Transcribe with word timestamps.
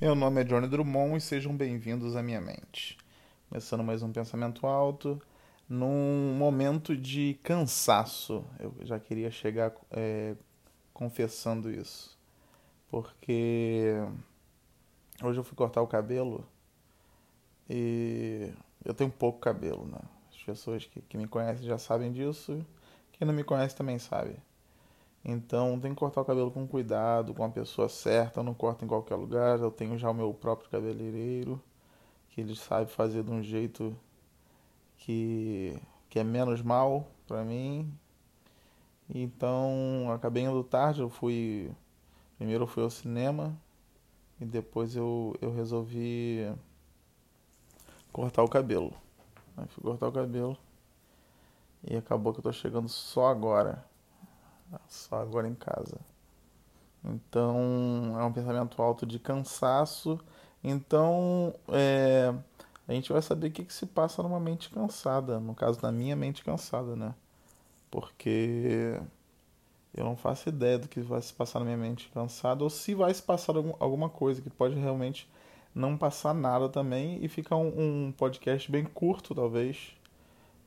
Meu 0.00 0.14
nome 0.14 0.40
é 0.40 0.44
Johnny 0.44 0.66
Drummond 0.66 1.18
e 1.18 1.20
sejam 1.20 1.54
bem-vindos 1.54 2.16
à 2.16 2.22
minha 2.22 2.40
mente. 2.40 2.96
Começando 3.50 3.84
mais 3.84 4.02
um 4.02 4.10
pensamento 4.10 4.66
alto, 4.66 5.20
num 5.68 6.34
momento 6.38 6.96
de 6.96 7.38
cansaço. 7.42 8.42
Eu 8.58 8.74
já 8.80 8.98
queria 8.98 9.30
chegar 9.30 9.74
é, 9.90 10.34
confessando 10.94 11.70
isso, 11.70 12.18
porque 12.90 13.92
hoje 15.22 15.38
eu 15.38 15.44
fui 15.44 15.54
cortar 15.54 15.82
o 15.82 15.86
cabelo 15.86 16.48
e 17.68 18.50
eu 18.82 18.94
tenho 18.94 19.10
pouco 19.10 19.38
cabelo, 19.38 19.84
né? 19.84 20.00
As 20.30 20.42
pessoas 20.42 20.86
que, 20.86 21.02
que 21.02 21.18
me 21.18 21.28
conhecem 21.28 21.66
já 21.66 21.76
sabem 21.76 22.10
disso, 22.10 22.64
quem 23.12 23.26
não 23.26 23.34
me 23.34 23.44
conhece 23.44 23.76
também 23.76 23.98
sabe. 23.98 24.34
Então 25.24 25.78
tem 25.78 25.92
que 25.92 25.98
cortar 25.98 26.22
o 26.22 26.24
cabelo 26.24 26.50
com 26.50 26.66
cuidado, 26.66 27.34
com 27.34 27.44
a 27.44 27.50
pessoa 27.50 27.88
certa, 27.88 28.40
eu 28.40 28.44
não 28.44 28.54
corto 28.54 28.84
em 28.84 28.88
qualquer 28.88 29.16
lugar. 29.16 29.58
Eu 29.60 29.70
tenho 29.70 29.98
já 29.98 30.10
o 30.10 30.14
meu 30.14 30.32
próprio 30.32 30.70
cabeleireiro, 30.70 31.60
que 32.30 32.40
ele 32.40 32.56
sabe 32.56 32.90
fazer 32.90 33.22
de 33.22 33.30
um 33.30 33.42
jeito 33.42 33.96
que, 34.98 35.78
que 36.08 36.18
é 36.18 36.24
menos 36.24 36.62
mal 36.62 37.06
para 37.26 37.44
mim. 37.44 37.92
Então 39.08 40.10
acabei 40.12 40.44
indo 40.44 40.64
tarde, 40.64 41.00
eu 41.00 41.10
fui. 41.10 41.70
Primeiro 42.38 42.64
eu 42.64 42.68
fui 42.68 42.82
ao 42.82 42.90
cinema 42.90 43.54
e 44.40 44.46
depois 44.46 44.96
eu, 44.96 45.36
eu 45.42 45.52
resolvi 45.54 46.50
cortar 48.12 48.42
o 48.42 48.48
cabelo. 48.48 48.94
Aí 49.56 49.66
fui 49.68 49.82
cortar 49.84 50.08
o 50.08 50.12
cabelo 50.12 50.56
e 51.84 51.96
acabou 51.96 52.32
que 52.32 52.40
eu 52.40 52.44
tô 52.44 52.52
chegando 52.52 52.88
só 52.88 53.28
agora 53.28 53.89
só 54.88 55.20
agora 55.20 55.48
em 55.48 55.54
casa. 55.54 55.98
Então 57.04 58.16
é 58.18 58.24
um 58.24 58.32
pensamento 58.32 58.80
alto 58.82 59.06
de 59.06 59.18
cansaço. 59.18 60.20
Então 60.62 61.54
é, 61.68 62.34
a 62.86 62.92
gente 62.92 63.12
vai 63.12 63.22
saber 63.22 63.48
o 63.48 63.50
que, 63.50 63.64
que 63.64 63.72
se 63.72 63.86
passa 63.86 64.22
numa 64.22 64.40
mente 64.40 64.70
cansada. 64.70 65.40
No 65.40 65.54
caso 65.54 65.80
da 65.80 65.90
minha 65.90 66.16
mente 66.16 66.44
cansada, 66.44 66.94
né? 66.96 67.14
Porque 67.90 69.00
eu 69.94 70.04
não 70.04 70.16
faço 70.16 70.48
ideia 70.48 70.78
do 70.78 70.88
que 70.88 71.00
vai 71.00 71.20
se 71.22 71.32
passar 71.32 71.58
na 71.60 71.64
minha 71.64 71.76
mente 71.76 72.10
cansada 72.12 72.62
ou 72.62 72.70
se 72.70 72.94
vai 72.94 73.12
se 73.12 73.22
passar 73.22 73.54
alguma 73.56 74.08
coisa 74.08 74.40
que 74.40 74.50
pode 74.50 74.74
realmente 74.76 75.28
não 75.74 75.96
passar 75.96 76.34
nada 76.34 76.68
também 76.68 77.18
e 77.22 77.28
ficar 77.28 77.56
um, 77.56 78.06
um 78.08 78.12
podcast 78.12 78.70
bem 78.70 78.84
curto, 78.84 79.34
talvez. 79.34 79.96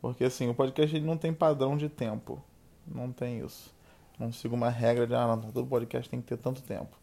Porque 0.01 0.23
assim, 0.25 0.49
o 0.49 0.53
podcast 0.55 0.95
ele 0.95 1.05
não 1.05 1.17
tem 1.17 1.33
padrão 1.33 1.77
de 1.77 1.87
tempo. 1.89 2.41
Não 2.85 3.11
tem 3.11 3.39
isso. 3.39 3.72
Não 4.19 4.31
sigo 4.31 4.55
uma 4.55 4.69
regra 4.69 5.07
de, 5.07 5.15
ah, 5.15 5.27
não, 5.27 5.39
todo 5.51 5.67
podcast 5.67 6.09
tem 6.09 6.21
que 6.21 6.27
ter 6.27 6.37
tanto 6.37 6.61
tempo. 6.61 6.97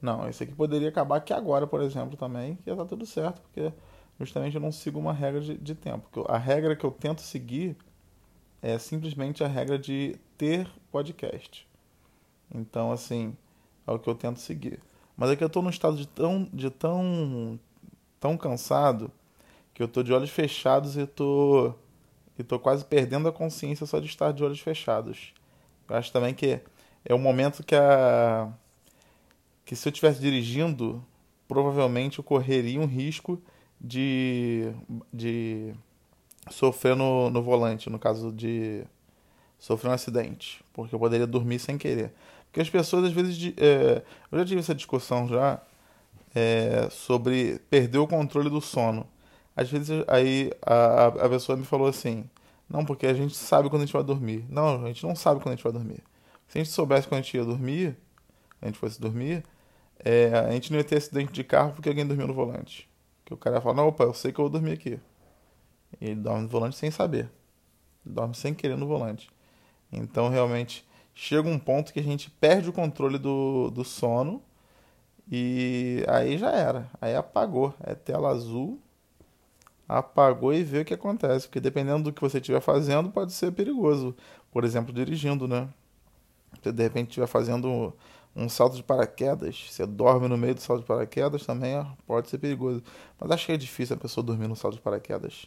Não, 0.00 0.28
esse 0.28 0.44
aqui 0.44 0.54
poderia 0.54 0.88
acabar 0.88 1.16
aqui 1.16 1.32
agora, 1.32 1.66
por 1.66 1.80
exemplo, 1.80 2.16
também, 2.16 2.56
que 2.56 2.68
ia 2.68 2.74
estar 2.74 2.84
tudo 2.84 3.06
certo, 3.06 3.40
porque 3.42 3.72
justamente 4.18 4.54
eu 4.54 4.60
não 4.60 4.72
sigo 4.72 4.98
uma 4.98 5.12
regra 5.12 5.40
de, 5.40 5.56
de 5.56 5.74
tempo. 5.74 6.24
A 6.28 6.38
regra 6.38 6.76
que 6.76 6.84
eu 6.84 6.90
tento 6.90 7.20
seguir 7.20 7.76
é 8.60 8.78
simplesmente 8.78 9.42
a 9.44 9.48
regra 9.48 9.78
de 9.78 10.16
ter 10.36 10.68
podcast. 10.90 11.66
Então, 12.54 12.92
assim, 12.92 13.36
é 13.86 13.92
o 13.92 13.98
que 13.98 14.08
eu 14.08 14.14
tento 14.14 14.40
seguir. 14.40 14.80
Mas 15.16 15.30
é 15.30 15.36
que 15.36 15.44
eu 15.44 15.48
estou 15.48 15.62
num 15.62 15.70
estado 15.70 15.96
de 15.96 16.06
tão, 16.08 16.48
de 16.52 16.70
tão, 16.70 17.58
tão 18.18 18.36
cansado 18.36 19.10
que 19.72 19.82
eu 19.82 19.86
estou 19.86 20.02
de 20.02 20.12
olhos 20.12 20.30
fechados 20.30 20.96
e 20.96 21.02
estou 21.02 21.78
e 22.38 22.42
tô 22.42 22.58
quase 22.58 22.84
perdendo 22.84 23.28
a 23.28 23.32
consciência 23.32 23.86
só 23.86 24.00
de 24.00 24.06
estar 24.06 24.32
de 24.32 24.42
olhos 24.42 24.60
fechados. 24.60 25.32
Eu 25.88 25.96
acho 25.96 26.12
também 26.12 26.34
que 26.34 26.60
é 27.04 27.14
o 27.14 27.18
momento 27.18 27.62
que 27.62 27.74
a 27.74 28.52
que 29.64 29.74
se 29.74 29.88
eu 29.88 29.90
estivesse 29.90 30.20
dirigindo, 30.20 31.02
provavelmente 31.48 32.18
eu 32.18 32.24
correria 32.24 32.78
um 32.78 32.86
risco 32.86 33.40
de, 33.80 34.72
de 35.12 35.74
sofrer 36.50 36.94
no, 36.94 37.30
no 37.30 37.42
volante, 37.42 37.88
no 37.88 37.98
caso 37.98 38.30
de 38.30 38.84
sofrer 39.58 39.88
um 39.90 39.94
acidente, 39.94 40.62
porque 40.72 40.94
eu 40.94 40.98
poderia 40.98 41.26
dormir 41.26 41.58
sem 41.58 41.78
querer. 41.78 42.12
Porque 42.46 42.60
as 42.60 42.70
pessoas 42.70 43.04
às 43.06 43.12
vezes. 43.12 43.52
É, 43.56 44.02
eu 44.30 44.38
já 44.38 44.44
tive 44.44 44.60
essa 44.60 44.74
discussão 44.74 45.26
já 45.26 45.60
é, 46.34 46.88
sobre 46.90 47.58
perder 47.70 47.98
o 47.98 48.06
controle 48.06 48.50
do 48.50 48.60
sono. 48.60 49.06
Às 49.56 49.70
vezes 49.70 49.90
aí 50.08 50.52
a, 50.62 51.06
a 51.06 51.28
pessoa 51.28 51.56
me 51.56 51.64
falou 51.64 51.88
assim: 51.88 52.28
não, 52.68 52.84
porque 52.84 53.06
a 53.06 53.14
gente 53.14 53.34
sabe 53.34 53.68
quando 53.68 53.82
a 53.82 53.86
gente 53.86 53.92
vai 53.92 54.02
dormir. 54.02 54.44
Não, 54.48 54.84
a 54.84 54.88
gente 54.88 55.04
não 55.04 55.14
sabe 55.14 55.40
quando 55.40 55.52
a 55.52 55.56
gente 55.56 55.64
vai 55.64 55.72
dormir. 55.72 56.02
Se 56.48 56.58
a 56.58 56.62
gente 56.64 56.72
soubesse 56.72 57.06
quando 57.06 57.20
a 57.20 57.22
gente 57.22 57.36
ia 57.36 57.44
dormir, 57.44 57.96
a 58.60 58.66
gente 58.66 58.78
fosse 58.78 59.00
dormir, 59.00 59.44
é, 59.98 60.32
a 60.34 60.50
gente 60.52 60.70
não 60.70 60.78
ia 60.78 60.84
ter 60.84 60.96
acidente 60.96 61.32
de 61.32 61.44
carro 61.44 61.72
porque 61.72 61.88
alguém 61.88 62.06
dormiu 62.06 62.26
no 62.26 62.34
volante. 62.34 62.88
Que 63.24 63.32
o 63.32 63.36
cara 63.36 63.56
ia 63.56 63.62
falar, 63.62 63.76
não, 63.76 63.88
opa, 63.88 64.04
eu 64.04 64.14
sei 64.14 64.32
que 64.32 64.38
eu 64.38 64.44
vou 64.44 64.50
dormir 64.50 64.72
aqui. 64.72 64.98
E 66.00 66.06
ele 66.06 66.20
dorme 66.20 66.42
no 66.42 66.48
volante 66.48 66.76
sem 66.76 66.90
saber. 66.90 67.30
Ele 68.04 68.14
dorme 68.14 68.34
sem 68.34 68.54
querer 68.54 68.76
no 68.76 68.86
volante. 68.86 69.30
Então, 69.92 70.28
realmente, 70.28 70.86
chega 71.14 71.48
um 71.48 71.58
ponto 71.58 71.92
que 71.92 72.00
a 72.00 72.02
gente 72.02 72.30
perde 72.30 72.68
o 72.68 72.72
controle 72.72 73.18
do, 73.18 73.70
do 73.70 73.84
sono 73.84 74.42
e 75.30 76.04
aí 76.08 76.36
já 76.36 76.50
era. 76.50 76.90
Aí 77.00 77.14
apagou. 77.14 77.74
É 77.82 77.94
tela 77.94 78.28
azul 78.30 78.80
apagou 79.88 80.52
e 80.52 80.62
vê 80.62 80.80
o 80.80 80.84
que 80.84 80.94
acontece. 80.94 81.46
Porque 81.46 81.60
dependendo 81.60 82.04
do 82.04 82.12
que 82.12 82.20
você 82.20 82.38
estiver 82.38 82.60
fazendo, 82.60 83.10
pode 83.10 83.32
ser 83.32 83.52
perigoso. 83.52 84.14
Por 84.50 84.64
exemplo, 84.64 84.92
dirigindo, 84.92 85.48
né? 85.48 85.68
Você 86.62 86.72
de 86.72 86.82
repente 86.82 87.08
estiver 87.08 87.26
fazendo 87.26 87.92
um 88.36 88.48
salto 88.48 88.76
de 88.76 88.82
paraquedas, 88.82 89.66
você 89.70 89.86
dorme 89.86 90.26
no 90.28 90.36
meio 90.36 90.54
do 90.54 90.60
salto 90.60 90.80
de 90.80 90.86
paraquedas 90.86 91.46
também 91.46 91.86
pode 92.06 92.28
ser 92.28 92.38
perigoso. 92.38 92.82
Mas 93.18 93.30
acho 93.30 93.46
que 93.46 93.52
é 93.52 93.56
difícil 93.56 93.96
a 93.96 93.98
pessoa 93.98 94.24
dormir 94.24 94.48
no 94.48 94.56
salto 94.56 94.74
de 94.74 94.80
paraquedas. 94.80 95.46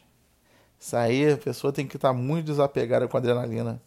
Aí 0.93 1.31
a 1.31 1.37
pessoa 1.37 1.73
tem 1.73 1.87
que 1.87 1.97
estar 1.97 2.13
muito 2.13 2.45
desapegada 2.45 3.07
com 3.07 3.17
adrenalina. 3.17 3.81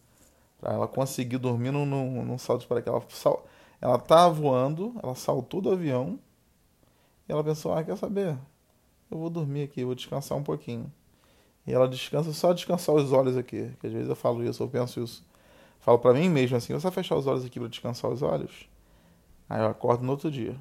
Pra 0.60 0.74
ela 0.74 0.86
conseguir 0.86 1.38
dormir 1.38 1.70
num, 1.70 1.86
num, 1.86 2.24
num 2.24 2.38
salto 2.38 2.62
de 2.62 2.66
paraquedas. 2.66 3.02
Ela, 3.24 3.38
ela 3.80 3.98
tá 3.98 4.28
voando, 4.28 4.94
ela 5.02 5.14
saltou 5.14 5.60
do 5.60 5.70
avião 5.70 6.18
e 7.28 7.32
ela 7.32 7.44
pensou, 7.44 7.72
ah, 7.72 7.82
quer 7.82 7.96
saber? 7.96 8.36
Eu 9.10 9.18
vou 9.18 9.30
dormir 9.30 9.64
aqui, 9.64 9.84
vou 9.84 9.94
descansar 9.94 10.36
um 10.38 10.42
pouquinho. 10.42 10.90
E 11.66 11.72
ela 11.72 11.88
descansa, 11.88 12.32
só 12.32 12.52
descansar 12.52 12.94
os 12.94 13.12
olhos 13.12 13.36
aqui, 13.36 13.70
que 13.80 13.86
às 13.86 13.92
vezes 13.92 14.08
eu 14.08 14.16
falo 14.16 14.44
isso, 14.44 14.62
eu 14.62 14.68
penso 14.68 15.02
isso. 15.02 15.24
Falo 15.80 15.98
para 15.98 16.14
mim 16.14 16.28
mesmo 16.28 16.56
assim, 16.56 16.72
você 16.72 16.90
fechar 16.90 17.16
os 17.16 17.26
olhos 17.26 17.44
aqui 17.44 17.58
para 17.58 17.68
descansar 17.68 18.10
os 18.10 18.22
olhos? 18.22 18.68
Aí 19.48 19.60
eu 19.60 19.66
acordo 19.66 20.04
no 20.04 20.12
outro 20.12 20.30
dia. 20.30 20.56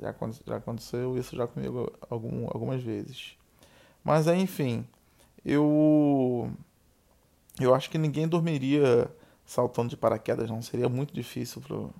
Já, 0.00 0.14
já 0.46 0.56
aconteceu 0.56 1.16
isso 1.18 1.36
já 1.36 1.46
comigo 1.46 1.92
algum, 2.08 2.46
algumas 2.46 2.82
vezes. 2.82 3.36
Mas 4.04 4.26
aí, 4.28 4.40
enfim, 4.40 4.86
eu 5.44 6.50
eu 7.60 7.74
acho 7.74 7.90
que 7.90 7.98
ninguém 7.98 8.26
dormiria 8.26 9.10
saltando 9.44 9.90
de 9.90 9.96
paraquedas, 9.96 10.50
não 10.50 10.62
seria 10.62 10.88
muito 10.88 11.12
difícil 11.14 11.60
pro 11.60 11.92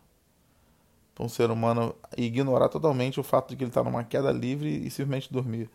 para 1.14 1.26
um 1.26 1.28
ser 1.28 1.50
humano 1.50 1.94
ignorar 2.16 2.68
totalmente 2.70 3.20
o 3.20 3.22
fato 3.22 3.50
de 3.50 3.56
que 3.56 3.64
ele 3.64 3.70
está 3.70 3.84
numa 3.84 4.02
queda 4.02 4.32
livre 4.32 4.68
e 4.68 4.90
simplesmente 4.90 5.30
dormir. 5.30 5.68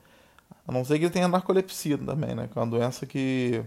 A 0.67 0.71
não 0.71 0.83
ser 0.83 0.99
que 0.99 1.05
ele 1.05 1.13
tenha 1.13 1.27
narcolepsia 1.27 1.97
também, 1.97 2.35
né? 2.35 2.47
Que 2.51 2.57
é 2.57 2.61
uma 2.61 2.69
doença 2.69 3.05
que. 3.05 3.63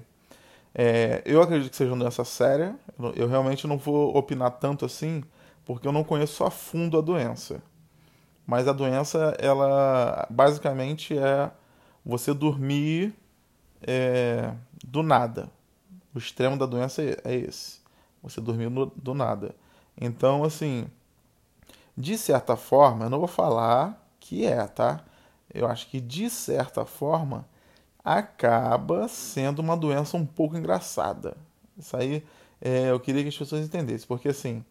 É, 0.74 1.22
eu 1.24 1.42
acredito 1.42 1.70
que 1.70 1.76
seja 1.76 1.92
uma 1.92 1.98
doença 1.98 2.24
séria. 2.24 2.76
Eu 3.16 3.26
realmente 3.28 3.66
não 3.66 3.78
vou 3.78 4.16
opinar 4.16 4.50
tanto 4.52 4.84
assim, 4.84 5.24
porque 5.64 5.86
eu 5.86 5.92
não 5.92 6.04
conheço 6.04 6.44
a 6.44 6.50
fundo 6.50 6.98
a 6.98 7.00
doença. 7.00 7.62
Mas 8.46 8.68
a 8.68 8.72
doença, 8.72 9.36
ela 9.38 10.26
basicamente 10.28 11.16
é 11.16 11.50
você 12.04 12.34
dormir 12.34 13.14
é, 13.82 14.52
do 14.84 15.02
nada. 15.02 15.50
O 16.14 16.18
extremo 16.18 16.58
da 16.58 16.66
doença 16.66 17.02
é 17.02 17.34
esse. 17.34 17.80
Você 18.22 18.40
dormir 18.40 18.68
no, 18.68 18.86
do 18.86 19.14
nada. 19.14 19.54
Então, 19.98 20.44
assim, 20.44 20.86
de 21.96 22.18
certa 22.18 22.56
forma, 22.56 23.06
eu 23.06 23.10
não 23.10 23.18
vou 23.18 23.28
falar 23.28 24.04
que 24.18 24.44
é, 24.44 24.66
tá? 24.66 25.04
Eu 25.52 25.66
acho 25.66 25.88
que 25.88 26.00
de 26.00 26.30
certa 26.30 26.84
forma 26.84 27.46
acaba 28.04 29.08
sendo 29.08 29.60
uma 29.60 29.76
doença 29.76 30.16
um 30.16 30.24
pouco 30.24 30.56
engraçada. 30.56 31.36
Isso 31.78 31.96
aí 31.96 32.24
é, 32.60 32.90
eu 32.90 33.00
queria 33.00 33.22
que 33.22 33.28
as 33.28 33.36
pessoas 33.36 33.64
entendessem, 33.64 34.06
porque 34.06 34.28
assim, 34.28 34.64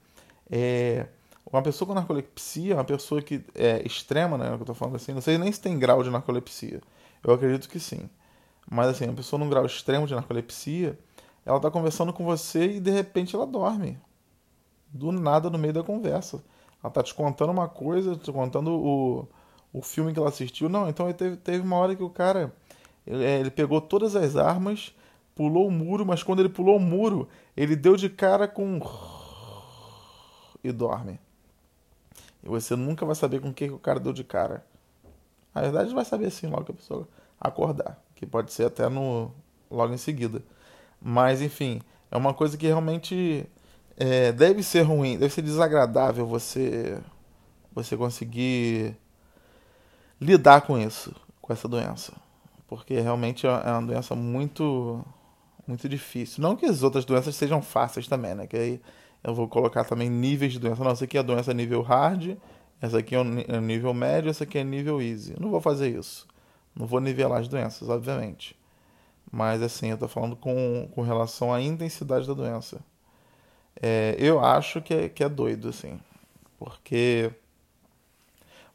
é, 0.49 1.07
uma 1.51 1.61
pessoa 1.61 1.87
com 1.87 1.93
narcolepsia, 1.93 2.75
uma 2.75 2.83
pessoa 2.83 3.21
que 3.21 3.43
é 3.55 3.85
extrema, 3.85 4.37
né, 4.37 4.55
que 4.55 4.61
eu 4.61 4.65
tô 4.65 4.73
falando 4.73 4.95
assim, 4.95 5.13
não 5.13 5.21
sei 5.21 5.37
nem 5.37 5.51
se 5.51 5.59
tem 5.61 5.77
grau 5.77 6.03
de 6.03 6.09
narcolepsia. 6.09 6.81
Eu 7.23 7.33
acredito 7.33 7.67
que 7.67 7.79
sim. 7.79 8.09
Mas 8.69 8.87
assim, 8.87 9.05
uma 9.05 9.15
pessoa 9.15 9.39
num 9.39 9.49
grau 9.49 9.65
extremo 9.65 10.07
de 10.07 10.13
narcolepsia, 10.13 10.97
ela 11.45 11.59
tá 11.59 11.71
conversando 11.71 12.13
com 12.13 12.23
você 12.23 12.75
e 12.75 12.79
de 12.79 12.91
repente 12.91 13.35
ela 13.35 13.47
dorme. 13.47 13.97
Do 14.91 15.11
nada 15.11 15.49
no 15.49 15.57
meio 15.57 15.73
da 15.73 15.83
conversa. 15.83 16.43
Ela 16.83 16.91
tá 16.91 17.03
te 17.03 17.13
contando 17.13 17.51
uma 17.51 17.67
coisa, 17.67 18.15
te 18.15 18.31
contando 18.31 18.71
o, 18.71 19.27
o 19.73 19.81
filme 19.81 20.13
que 20.13 20.19
ela 20.19 20.29
assistiu. 20.29 20.69
Não, 20.69 20.89
então 20.89 21.11
teve, 21.13 21.37
teve 21.37 21.61
uma 21.61 21.75
hora 21.77 21.95
que 21.95 22.03
o 22.03 22.09
cara 22.09 22.53
ele, 23.05 23.23
é, 23.23 23.39
ele 23.39 23.51
pegou 23.51 23.81
todas 23.81 24.15
as 24.15 24.35
armas, 24.35 24.93
pulou 25.35 25.67
o 25.67 25.71
muro, 25.71 26.05
mas 26.05 26.21
quando 26.23 26.39
ele 26.39 26.49
pulou 26.49 26.77
o 26.77 26.79
muro, 26.79 27.27
ele 27.55 27.75
deu 27.75 27.95
de 27.95 28.09
cara 28.09 28.47
com. 28.47 28.79
e 30.63 30.71
dorme. 30.71 31.19
E 32.43 32.47
você 32.47 32.75
nunca 32.75 33.05
vai 33.05 33.15
saber 33.15 33.41
com 33.41 33.49
o 33.49 33.53
que, 33.53 33.67
que 33.67 33.73
o 33.73 33.79
cara 33.79 33.99
deu 33.99 34.13
de 34.13 34.23
cara. 34.23 34.63
Na 35.53 35.61
verdade, 35.61 35.93
vai 35.93 36.05
saber 36.05 36.27
assim 36.27 36.47
logo 36.47 36.65
que 36.65 36.71
a 36.71 36.75
pessoa 36.75 37.07
acordar, 37.39 37.99
que 38.15 38.25
pode 38.25 38.53
ser 38.53 38.65
até 38.65 38.87
no 38.87 39.31
logo 39.69 39.93
em 39.93 39.97
seguida. 39.97 40.43
Mas 41.01 41.41
enfim, 41.41 41.81
é 42.11 42.17
uma 42.17 42.33
coisa 42.33 42.57
que 42.57 42.67
realmente 42.67 43.45
é, 43.97 44.31
deve 44.31 44.63
ser 44.63 44.81
ruim, 44.81 45.17
deve 45.17 45.33
ser 45.33 45.41
desagradável 45.41 46.25
você 46.25 46.97
você 47.73 47.95
conseguir 47.95 48.95
lidar 50.19 50.61
com 50.61 50.77
isso, 50.77 51.15
com 51.41 51.53
essa 51.53 51.67
doença, 51.67 52.13
porque 52.67 52.99
realmente 52.99 53.47
é, 53.47 53.49
é 53.49 53.71
uma 53.71 53.81
doença 53.81 54.15
muito 54.15 55.03
muito 55.67 55.87
difícil. 55.87 56.41
Não 56.41 56.55
que 56.55 56.65
as 56.65 56.81
outras 56.81 57.05
doenças 57.05 57.35
sejam 57.35 57.61
fáceis 57.61 58.07
também, 58.07 58.33
né? 58.33 58.47
Que 58.47 58.57
aí 58.57 58.81
eu 59.23 59.35
vou 59.35 59.47
colocar 59.47 59.83
também 59.83 60.09
níveis 60.09 60.53
de 60.53 60.59
doença. 60.59 60.83
Não, 60.83 60.91
essa 60.91 61.03
aqui 61.05 61.15
é 61.17 61.19
a 61.19 61.23
doença 61.23 61.53
nível 61.53 61.81
hard, 61.81 62.37
essa 62.81 62.97
aqui 62.99 63.13
é 63.13 63.19
o 63.19 63.61
nível 63.61 63.93
médio, 63.93 64.29
essa 64.29 64.45
aqui 64.45 64.57
é 64.57 64.63
nível 64.63 65.01
easy. 65.01 65.35
Não 65.39 65.51
vou 65.51 65.61
fazer 65.61 65.89
isso. 65.89 66.27
Não 66.75 66.87
vou 66.87 66.99
nivelar 66.99 67.41
as 67.41 67.47
doenças, 67.47 67.87
obviamente. 67.89 68.57
Mas 69.31 69.61
assim, 69.61 69.89
eu 69.89 69.97
tô 69.97 70.07
falando 70.07 70.35
com, 70.35 70.89
com 70.93 71.01
relação 71.01 71.53
à 71.53 71.61
intensidade 71.61 72.27
da 72.27 72.33
doença. 72.33 72.79
É, 73.81 74.15
eu 74.17 74.39
acho 74.43 74.81
que 74.81 74.93
é, 74.93 75.09
que 75.09 75.23
é 75.23 75.29
doido, 75.29 75.69
assim. 75.69 75.99
Porque 76.57 77.31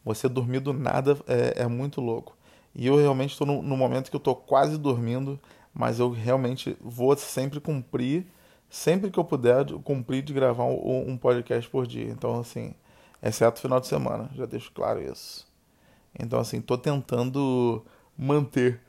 você 0.05 0.29
dormir 0.29 0.61
do 0.61 0.73
nada 0.73 1.17
é, 1.27 1.63
é 1.63 1.67
muito 1.67 2.01
louco. 2.01 2.37
E 2.75 2.87
eu 2.87 2.97
realmente 2.97 3.33
estou 3.33 3.47
no, 3.47 3.63
no, 3.63 3.77
momento 3.77 4.11
que 4.11 4.17
eu 4.17 4.19
estou 4.19 4.35
quase 4.35 4.77
dormindo, 4.77 5.39
mas 5.73 6.01
eu 6.01 6.11
realmente 6.11 6.77
vou 6.81 7.17
sempre 7.17 7.61
cumprir, 7.61 8.27
sempre 8.69 9.11
que 9.11 9.19
eu 9.19 9.25
puder, 9.25 9.65
cumprir 9.85 10.23
de 10.23 10.33
gravar 10.33 10.65
um, 10.65 11.11
um 11.11 11.17
podcast 11.17 11.71
por 11.71 11.87
dia. 11.87 12.11
Então, 12.11 12.41
assim, 12.41 12.75
exceto 13.23 13.61
final 13.61 13.81
de 13.81 13.87
semana, 13.87 14.29
já 14.35 14.45
deixo 14.45 14.73
claro 14.73 15.01
isso. 15.01 15.47
Então, 16.19 16.39
assim, 16.39 16.59
estou 16.59 16.77
tentando 16.77 17.85
manter. 18.17 18.81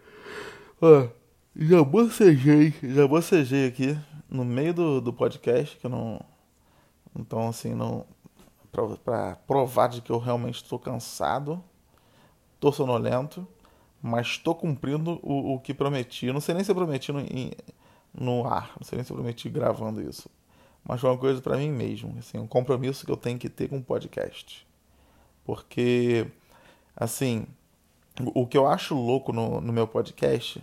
Ah, 0.81 1.07
já 1.55 1.83
bocejei, 1.83 2.73
já 2.83 3.07
bocejei 3.07 3.67
aqui 3.67 3.97
no 4.29 4.43
meio 4.43 4.73
do, 4.73 5.01
do 5.01 5.13
podcast, 5.13 5.77
que 5.77 5.85
eu 5.85 5.89
não. 5.89 6.19
Então, 7.17 7.47
assim, 7.47 7.73
não. 7.73 8.05
Pra 9.03 9.35
provar 9.47 9.87
de 9.87 10.01
que 10.01 10.11
eu 10.11 10.19
realmente 10.19 10.55
estou 10.55 10.77
cansado, 10.77 11.63
estou 12.55 12.71
sonolento, 12.71 13.47
mas 14.01 14.27
estou 14.27 14.53
cumprindo 14.53 15.19
o, 15.23 15.53
o 15.53 15.59
que 15.59 15.73
prometi. 15.73 16.31
Não 16.31 16.41
sei 16.41 16.55
nem 16.55 16.63
se 16.63 16.71
eu 16.71 16.75
prometi 16.75 17.11
no, 17.11 17.21
em, 17.21 17.51
no 18.13 18.45
ar, 18.45 18.73
não 18.79 18.85
sei 18.85 18.97
nem 18.97 19.05
se 19.05 19.11
eu 19.11 19.15
prometi 19.15 19.49
gravando 19.49 20.01
isso. 20.01 20.29
Mas 20.83 21.01
foi 21.01 21.09
uma 21.09 21.17
coisa 21.17 21.41
para 21.41 21.57
mim 21.57 21.71
mesmo, 21.71 22.15
assim, 22.19 22.37
um 22.37 22.45
compromisso 22.45 23.05
que 23.05 23.11
eu 23.11 23.17
tenho 23.17 23.39
que 23.39 23.49
ter 23.49 23.67
com 23.67 23.77
o 23.77 23.83
podcast. 23.83 24.67
Porque, 25.43 26.27
assim, 26.95 27.47
o 28.33 28.45
que 28.45 28.57
eu 28.57 28.67
acho 28.67 28.95
louco 28.95 29.33
no, 29.33 29.59
no 29.59 29.73
meu 29.73 29.87
podcast 29.87 30.61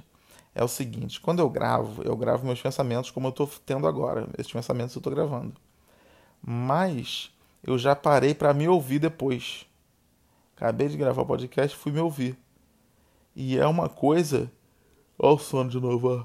é 0.54 0.62
o 0.62 0.68
seguinte: 0.68 1.20
quando 1.20 1.40
eu 1.40 1.50
gravo, 1.50 2.02
eu 2.02 2.16
gravo 2.16 2.46
meus 2.46 2.60
pensamentos 2.60 3.10
como 3.10 3.26
eu 3.26 3.30
estou 3.30 3.50
tendo 3.66 3.86
agora, 3.86 4.28
esses 4.38 4.52
pensamentos 4.52 4.94
eu 4.94 5.00
estou 5.00 5.12
gravando. 5.12 5.54
Mas 6.40 7.31
eu 7.62 7.78
já 7.78 7.94
parei 7.94 8.34
para 8.34 8.52
me 8.52 8.68
ouvir 8.68 8.98
depois. 8.98 9.66
Acabei 10.56 10.88
de 10.88 10.96
gravar 10.96 11.22
o 11.22 11.26
podcast, 11.26 11.76
fui 11.76 11.92
me 11.92 12.00
ouvir. 12.00 12.36
E 13.34 13.58
é 13.58 13.66
uma 13.66 13.88
coisa. 13.88 14.50
Olha 15.18 15.34
o 15.34 15.38
sono 15.38 15.70
de 15.70 15.80
novo, 15.80 16.08
ó. 16.08 16.24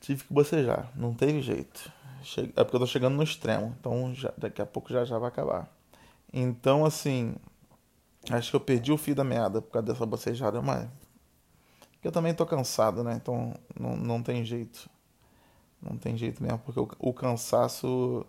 Tive 0.00 0.24
que 0.24 0.32
bocejar, 0.32 0.90
não 0.96 1.12
teve 1.12 1.42
jeito. 1.42 1.92
É 2.56 2.64
porque 2.64 2.76
eu 2.76 2.80
tô 2.80 2.86
chegando 2.86 3.16
no 3.16 3.22
extremo, 3.22 3.74
então 3.78 4.14
já, 4.14 4.32
daqui 4.36 4.62
a 4.62 4.66
pouco 4.66 4.92
já 4.92 5.04
já 5.04 5.18
vai 5.18 5.28
acabar. 5.28 5.70
Então, 6.32 6.84
assim, 6.84 7.34
Acho 8.28 8.50
que 8.50 8.56
eu 8.56 8.60
perdi 8.60 8.92
o 8.92 8.98
fio 8.98 9.14
da 9.14 9.24
meada 9.24 9.62
por 9.62 9.70
causa 9.70 9.86
dessa 9.92 10.04
bocejada, 10.04 10.60
mas. 10.60 10.88
Eu 12.02 12.10
também 12.10 12.34
tô 12.34 12.44
cansado, 12.44 13.02
né? 13.02 13.14
Então 13.14 13.54
não, 13.78 13.96
não 13.96 14.22
tem 14.22 14.44
jeito. 14.44 14.88
Não 15.82 15.96
tem 15.96 16.16
jeito 16.16 16.42
mesmo, 16.42 16.58
porque 16.58 16.80
o, 16.80 16.88
o 16.98 17.12
cansaço. 17.12 18.26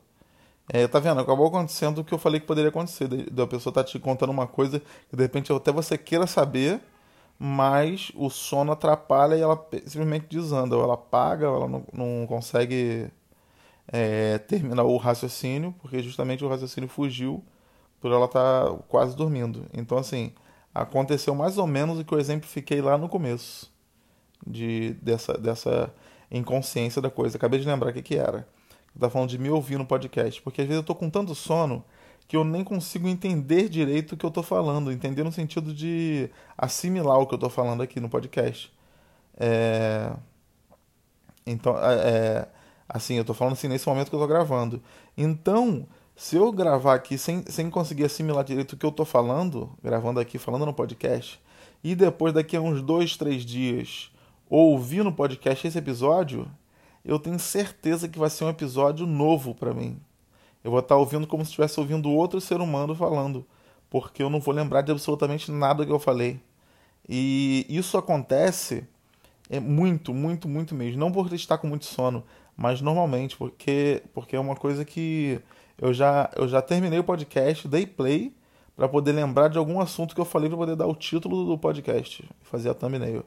É, 0.69 0.87
tá 0.87 0.99
vendo? 0.99 1.19
Acabou 1.19 1.47
acontecendo 1.47 1.99
o 1.99 2.03
que 2.03 2.13
eu 2.13 2.17
falei 2.17 2.39
que 2.39 2.47
poderia 2.47 2.69
acontecer. 2.69 3.07
Da 3.31 3.45
pessoa 3.45 3.73
tá 3.73 3.83
te 3.83 3.99
contando 3.99 4.29
uma 4.29 4.47
coisa 4.47 4.79
que 5.09 5.15
de 5.15 5.21
repente 5.21 5.51
até 5.51 5.71
você 5.71 5.97
queira 5.97 6.25
saber, 6.25 6.79
mas 7.37 8.11
o 8.15 8.29
sono 8.29 8.71
atrapalha 8.71 9.35
e 9.35 9.41
ela 9.41 9.57
simplesmente 9.85 10.27
desanda. 10.29 10.77
Ou 10.77 10.83
ela 10.83 10.93
apaga, 10.93 11.49
ou 11.49 11.57
ela 11.57 11.67
não, 11.67 11.85
não 11.91 12.25
consegue 12.27 13.09
é, 13.87 14.37
terminar 14.37 14.83
o 14.83 14.97
raciocínio, 14.97 15.75
porque 15.81 16.01
justamente 16.01 16.43
o 16.45 16.47
raciocínio 16.47 16.89
fugiu 16.89 17.43
por 17.99 18.11
ela 18.11 18.25
estar 18.25 18.65
tá 18.65 18.73
quase 18.87 19.15
dormindo. 19.15 19.65
Então, 19.73 19.97
assim, 19.97 20.33
aconteceu 20.73 21.35
mais 21.35 21.57
ou 21.57 21.67
menos 21.67 21.99
o 21.99 22.05
que 22.05 22.13
eu 22.13 22.19
exemplifiquei 22.19 22.81
lá 22.81 22.97
no 22.97 23.09
começo 23.09 23.71
de, 24.45 24.93
dessa, 25.01 25.33
dessa 25.37 25.93
inconsciência 26.31 27.01
da 27.01 27.09
coisa. 27.09 27.37
Acabei 27.37 27.59
de 27.59 27.67
lembrar 27.67 27.89
o 27.89 27.93
que, 27.93 28.01
que 28.01 28.15
era. 28.15 28.47
Tava 28.97 29.11
falando 29.11 29.29
de 29.29 29.37
me 29.37 29.49
ouvir 29.49 29.77
no 29.77 29.85
podcast, 29.85 30.41
porque 30.41 30.61
às 30.61 30.67
vezes 30.67 30.81
eu 30.81 30.85
tô 30.85 30.95
com 30.95 31.09
tanto 31.09 31.33
sono 31.33 31.83
que 32.27 32.37
eu 32.37 32.43
nem 32.43 32.63
consigo 32.63 33.07
entender 33.07 33.67
direito 33.67 34.13
o 34.13 34.17
que 34.17 34.25
eu 34.25 34.31
tô 34.31 34.41
falando, 34.41 34.91
entender 34.91 35.23
no 35.23 35.31
sentido 35.31 35.73
de 35.73 36.29
assimilar 36.57 37.19
o 37.19 37.27
que 37.27 37.33
eu 37.33 37.37
tô 37.37 37.49
falando 37.49 37.81
aqui 37.83 37.99
no 37.99 38.09
podcast. 38.09 38.71
É... 39.37 40.13
Então, 41.45 41.77
é... 41.77 41.93
é 41.93 42.47
assim, 42.87 43.15
eu 43.15 43.25
tô 43.25 43.33
falando 43.33 43.53
assim 43.53 43.67
nesse 43.67 43.87
momento 43.87 44.09
que 44.09 44.15
eu 44.15 44.19
tô 44.19 44.27
gravando. 44.27 44.81
Então, 45.17 45.87
se 46.15 46.35
eu 46.35 46.51
gravar 46.51 46.95
aqui 46.95 47.17
sem, 47.17 47.43
sem 47.47 47.69
conseguir 47.69 48.05
assimilar 48.05 48.43
direito 48.43 48.73
o 48.73 48.77
que 48.77 48.85
eu 48.85 48.91
tô 48.91 49.05
falando, 49.05 49.71
gravando 49.83 50.19
aqui, 50.19 50.37
falando 50.37 50.65
no 50.65 50.73
podcast, 50.73 51.41
e 51.83 51.95
depois 51.95 52.33
daqui 52.33 52.55
a 52.55 52.61
uns 52.61 52.81
dois, 52.81 53.17
três 53.17 53.43
dias 53.43 54.11
ouvir 54.51 55.01
no 55.01 55.13
podcast 55.13 55.65
esse 55.65 55.77
episódio, 55.77 56.45
eu 57.05 57.17
tenho 57.17 57.39
certeza 57.39 58.09
que 58.09 58.19
vai 58.19 58.29
ser 58.29 58.43
um 58.43 58.49
episódio 58.49 59.07
novo 59.07 59.55
para 59.55 59.73
mim. 59.73 59.97
Eu 60.61 60.71
vou 60.71 60.81
estar 60.81 60.97
ouvindo 60.97 61.25
como 61.25 61.43
se 61.45 61.51
estivesse 61.51 61.79
ouvindo 61.79 62.11
outro 62.11 62.41
ser 62.41 62.59
humano 62.59 62.93
falando, 62.93 63.45
porque 63.89 64.21
eu 64.21 64.29
não 64.29 64.41
vou 64.41 64.53
lembrar 64.53 64.81
de 64.81 64.91
absolutamente 64.91 65.49
nada 65.49 65.85
que 65.85 65.91
eu 65.91 65.99
falei. 65.99 66.39
E 67.07 67.65
isso 67.69 67.97
acontece 67.97 68.85
é 69.49 69.59
muito, 69.59 70.13
muito, 70.13 70.49
muito 70.49 70.75
mesmo. 70.75 70.99
Não 70.99 71.11
por 71.11 71.31
estar 71.33 71.57
com 71.57 71.67
muito 71.67 71.85
sono, 71.85 72.21
mas 72.55 72.81
normalmente, 72.81 73.37
porque, 73.37 74.03
porque 74.13 74.35
é 74.35 74.39
uma 74.39 74.55
coisa 74.55 74.83
que 74.83 75.39
eu 75.77 75.93
já, 75.93 76.29
eu 76.35 76.47
já 76.47 76.61
terminei 76.61 76.99
o 76.99 77.03
podcast, 77.05 77.69
dei 77.69 77.87
play 77.87 78.35
para 78.75 78.89
poder 78.89 79.13
lembrar 79.13 79.47
de 79.47 79.57
algum 79.57 79.79
assunto 79.79 80.13
que 80.13 80.19
eu 80.19 80.25
falei 80.25 80.49
para 80.49 80.57
poder 80.57 80.75
dar 80.75 80.87
o 80.87 80.95
título 80.95 81.45
do 81.45 81.57
podcast, 81.57 82.29
fazer 82.41 82.69
a 82.69 82.73
thumbnail. 82.73 83.23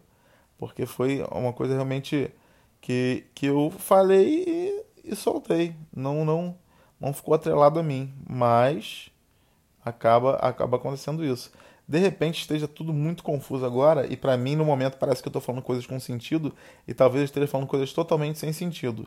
Porque 0.59 0.87
foi 0.87 1.25
uma 1.31 1.53
coisa 1.53 1.75
realmente 1.75 2.31
que, 2.81 3.25
que 3.35 3.47
eu 3.47 3.73
falei 3.79 4.45
e, 4.47 4.85
e 5.13 5.17
soltei. 5.17 5.75
Não, 5.95 6.25
não, 6.25 6.57
não 7.01 7.13
ficou 7.13 7.35
atrelado 7.35 7.79
a 7.79 7.83
mim, 7.83 8.13
mas 8.29 9.11
acaba, 9.85 10.37
acaba 10.37 10.77
acontecendo 10.77 11.25
isso. 11.25 11.51
De 11.87 11.99
repente 11.99 12.41
esteja 12.41 12.67
tudo 12.67 12.93
muito 12.93 13.23
confuso 13.23 13.65
agora 13.65 14.07
e 14.07 14.17
para 14.17 14.37
mim 14.37 14.57
no 14.57 14.65
momento 14.65 14.97
parece 14.97 15.23
que 15.23 15.29
eu 15.29 15.31
estou 15.31 15.43
falando 15.43 15.63
coisas 15.63 15.87
com 15.87 16.01
sentido 16.01 16.55
e 16.89 16.95
talvez 16.95 17.21
eu 17.21 17.25
esteja 17.27 17.47
falando 17.47 17.67
coisas 17.67 17.93
totalmente 17.93 18.39
sem 18.39 18.53
sentido. 18.53 19.07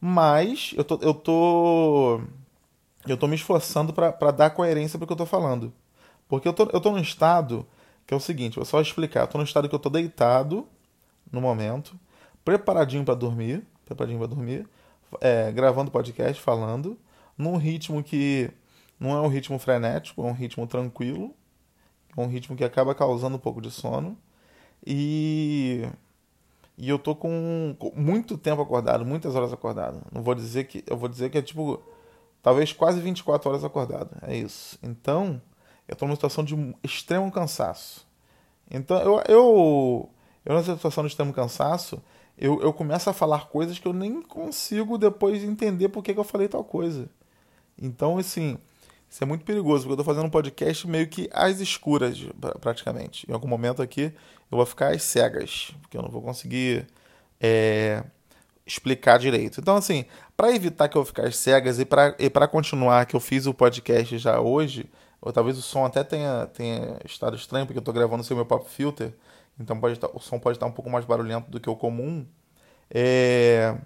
Mas 0.00 0.74
eu 0.76 0.84
tô, 0.84 0.98
eu 1.02 1.14
tô 1.14 2.20
eu 3.06 3.16
tô 3.16 3.28
me 3.28 3.36
esforçando 3.36 3.92
para 3.92 4.30
dar 4.32 4.50
coerência 4.50 4.98
pro 4.98 5.06
que 5.06 5.12
eu 5.12 5.16
tô 5.16 5.26
falando. 5.26 5.72
Porque 6.28 6.48
eu 6.48 6.52
tô, 6.52 6.68
eu 6.72 6.80
tô 6.80 6.90
num 6.90 6.98
estado 6.98 7.66
que 8.06 8.14
é 8.14 8.16
o 8.16 8.20
seguinte, 8.20 8.56
vou 8.56 8.64
só 8.64 8.80
explicar. 8.80 9.22
Eu 9.22 9.26
tô 9.28 9.38
num 9.38 9.44
estado 9.44 9.68
que 9.68 9.74
eu 9.74 9.78
tô 9.78 9.88
deitado 9.88 10.66
no 11.30 11.40
momento, 11.40 11.98
preparadinho 12.44 13.04
para 13.04 13.14
dormir, 13.14 13.66
preparadinho 13.84 14.18
para 14.18 14.28
dormir, 14.28 14.68
é, 15.20 15.50
gravando 15.52 15.90
podcast, 15.90 16.40
falando, 16.40 16.98
num 17.36 17.56
ritmo 17.56 18.02
que 18.02 18.50
não 18.98 19.12
é 19.12 19.20
um 19.20 19.28
ritmo 19.28 19.58
frenético, 19.58 20.22
é 20.22 20.26
um 20.26 20.32
ritmo 20.32 20.66
tranquilo, 20.66 21.34
é 22.16 22.20
um 22.20 22.26
ritmo 22.26 22.56
que 22.56 22.64
acaba 22.64 22.94
causando 22.94 23.36
um 23.36 23.40
pouco 23.40 23.60
de 23.60 23.70
sono. 23.70 24.16
E 24.86 25.86
e 26.78 26.88
eu 26.88 26.98
tô 26.98 27.14
com, 27.14 27.74
com 27.78 27.92
muito 27.96 28.36
tempo 28.36 28.60
acordado, 28.60 29.04
muitas 29.04 29.34
horas 29.34 29.52
acordado. 29.52 30.02
Não 30.12 30.22
vou 30.22 30.34
dizer 30.34 30.64
que 30.64 30.84
eu 30.86 30.96
vou 30.96 31.08
dizer 31.08 31.30
que 31.30 31.38
é 31.38 31.42
tipo 31.42 31.82
talvez 32.42 32.72
quase 32.72 33.00
24 33.00 33.48
horas 33.48 33.64
acordado. 33.64 34.10
É 34.22 34.36
isso. 34.36 34.78
Então, 34.82 35.40
eu 35.88 35.94
estou 35.94 36.06
numa 36.06 36.16
situação 36.16 36.44
de 36.44 36.54
extremo 36.82 37.30
cansaço. 37.32 38.06
Então, 38.70 38.98
eu, 39.00 39.22
eu, 39.28 40.10
eu 40.46 40.54
nessa 40.54 40.76
situação 40.76 41.02
de 41.02 41.10
extremo 41.10 41.32
cansaço, 41.32 42.00
eu, 42.38 42.62
eu 42.62 42.72
começo 42.72 43.10
a 43.10 43.12
falar 43.12 43.48
coisas 43.48 43.78
que 43.80 43.86
eu 43.86 43.92
nem 43.92 44.22
consigo 44.22 44.96
depois 44.96 45.42
entender 45.42 45.88
por 45.88 46.04
que, 46.04 46.12
eu 46.12 46.24
falei 46.24 46.46
tal 46.46 46.62
coisa. 46.62 47.08
Então, 47.76 48.16
assim, 48.16 48.56
isso 49.10 49.24
é 49.24 49.26
muito 49.26 49.44
perigoso, 49.44 49.82
porque 49.82 49.90
eu 49.90 50.00
estou 50.00 50.04
fazendo 50.04 50.26
um 50.26 50.30
podcast 50.30 50.86
meio 50.86 51.08
que 51.08 51.28
às 51.32 51.58
escuras, 51.58 52.16
praticamente. 52.60 53.28
Em 53.28 53.34
algum 53.34 53.48
momento 53.48 53.82
aqui, 53.82 54.12
eu 54.50 54.56
vou 54.56 54.64
ficar 54.64 54.94
às 54.94 55.02
cegas, 55.02 55.74
porque 55.82 55.96
eu 55.96 56.02
não 56.02 56.10
vou 56.10 56.22
conseguir 56.22 56.86
é, 57.40 58.04
explicar 58.64 59.18
direito. 59.18 59.60
Então, 59.60 59.74
assim, 59.74 60.04
para 60.36 60.54
evitar 60.54 60.88
que 60.88 60.96
eu 60.96 61.04
ficar 61.04 61.32
cegas 61.32 61.80
e 61.80 61.84
para 61.84 62.14
e 62.20 62.30
continuar 62.48 63.04
que 63.06 63.16
eu 63.16 63.20
fiz 63.20 63.46
o 63.46 63.54
podcast 63.54 64.16
já 64.16 64.40
hoje, 64.40 64.88
ou 65.20 65.32
talvez 65.32 65.58
o 65.58 65.62
som 65.62 65.84
até 65.84 66.04
tenha, 66.04 66.46
tenha 66.46 66.98
estado 67.04 67.34
estranho, 67.34 67.66
porque 67.66 67.78
eu 67.78 67.80
estou 67.80 67.92
gravando 67.92 68.22
sem 68.22 68.32
o 68.32 68.38
meu 68.38 68.46
pop 68.46 68.70
filter, 68.70 69.12
então 69.58 69.78
pode 69.78 69.94
estar, 69.94 70.08
o 70.12 70.20
som 70.20 70.38
pode 70.38 70.56
estar 70.56 70.66
um 70.66 70.72
pouco 70.72 70.90
mais 70.90 71.04
barulhento 71.04 71.50
do 71.50 71.58
que 71.60 71.70
o 71.70 71.76
comum. 71.76 72.26
É, 72.90 73.76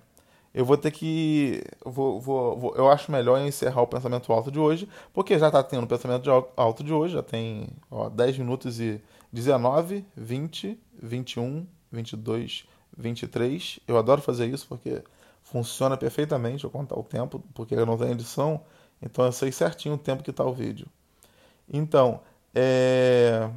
eu 0.53 0.65
vou 0.65 0.77
ter 0.77 0.91
que. 0.91 1.63
Vou, 1.85 2.21
vou, 2.21 2.59
vou, 2.59 2.75
eu 2.77 2.91
acho 2.91 3.11
melhor 3.13 3.41
encerrar 3.41 3.83
o 3.83 3.87
pensamento 3.87 4.33
alto 4.33 4.51
de 4.51 4.59
hoje, 4.59 4.89
porque 5.13 5.39
já 5.39 5.47
está 5.47 5.63
tendo 5.63 5.85
o 5.85 5.87
pensamento 5.87 6.23
de 6.23 6.31
alto 6.57 6.83
de 6.83 6.93
hoje, 6.93 7.15
já 7.15 7.23
tem 7.23 7.69
ó, 7.91 8.09
10 8.09 8.39
minutos 8.39 8.81
e 8.81 9.01
19, 9.33 10.05
20, 10.17 10.79
21, 11.01 11.67
22, 11.93 12.67
23. 12.97 13.81
Eu 13.87 13.97
adoro 13.97 14.21
fazer 14.21 14.47
isso 14.47 14.67
porque 14.69 15.03
funciona 15.43 15.97
perfeitamente 15.97 16.65
eu 16.65 16.71
contar 16.71 16.99
o 16.99 17.05
tempo, 17.05 17.43
porque 17.55 17.75
eu 17.75 17.87
não 17.87 17.97
tenho 17.97 18.13
edição, 18.13 18.61
então 19.01 19.25
eu 19.25 19.33
sei 19.33 19.53
certinho 19.53 19.95
o 19.95 19.99
tempo 19.99 20.23
que 20.23 20.31
está 20.31 20.45
o 20.45 20.53
vídeo. 20.53 20.87
Então, 21.73 22.21
é... 22.55 23.49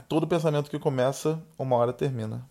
todo 0.00 0.26
pensamento 0.26 0.70
que 0.70 0.78
começa, 0.78 1.42
uma 1.58 1.76
hora 1.76 1.92
termina. 1.92 2.48